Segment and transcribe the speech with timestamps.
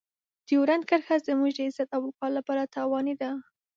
[0.47, 3.29] ډیورنډ کرښه زموږ د عزت او وقار لپاره تاواني ده.